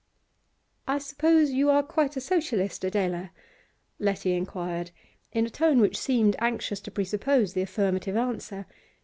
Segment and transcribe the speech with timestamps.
[0.87, 3.29] 'I suppose you are quite a Socialist, Adela?'
[3.99, 4.89] Letty inquired,
[5.31, 8.65] in a tone which seemed anxious to presuppose the affirmative answer.